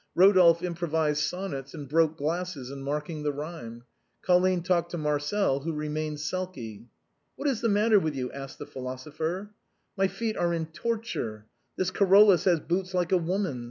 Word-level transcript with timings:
Eodolphe 0.17 0.63
improvised 0.65 1.21
sonnets 1.21 1.75
and 1.75 1.87
broke 1.87 2.17
glasses 2.17 2.71
in 2.71 2.81
marking 2.81 3.21
the 3.21 3.31
rhythm. 3.31 3.83
Colline 4.23 4.63
talked 4.63 4.89
to 4.89 4.97
Marcel, 4.97 5.59
who 5.59 5.73
remained 5.73 6.19
sulky." 6.19 6.87
What 7.35 7.47
is 7.47 7.61
the 7.61 7.69
matter 7.69 7.99
with 7.99 8.15
you?" 8.15 8.31
asked 8.31 8.57
the 8.57 8.65
philosopher. 8.65 9.51
"My 9.95 10.07
feet 10.07 10.35
are 10.37 10.55
in 10.55 10.65
torture; 10.65 11.45
this 11.77 11.91
Carolus 11.91 12.45
has 12.45 12.59
boots 12.59 12.95
like 12.95 13.11
a 13.11 13.17
woman's." 13.17 13.59